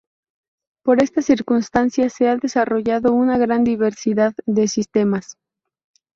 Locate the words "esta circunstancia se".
1.03-2.27